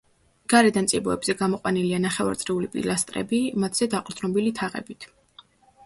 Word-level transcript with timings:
გარედან 0.53 0.87
წიბოებზე 0.93 1.35
გამოყვანილია 1.41 2.01
ნახევარწრიული 2.07 2.73
პილასტრები, 2.77 3.45
მათზე 3.65 3.93
დაყრდნობილი 3.97 4.59
თაღებით. 4.63 5.13